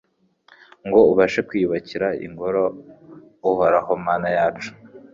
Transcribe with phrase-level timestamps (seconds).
[0.87, 2.63] ngo ubashe kwiyubakira Ingoro
[3.49, 4.71] Uhoraho Mana yacu